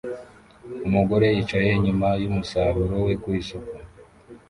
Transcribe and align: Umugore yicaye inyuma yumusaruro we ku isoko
Umugore 0.87 1.25
yicaye 1.35 1.69
inyuma 1.77 2.09
yumusaruro 2.23 2.95
we 3.05 3.13
ku 3.21 3.27
isoko 3.39 3.73